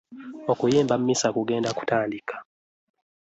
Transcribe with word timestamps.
Okuyimba 0.51 0.93
mmisa 0.99 1.27
kugenda 1.35 1.69
kutandika. 1.77 2.35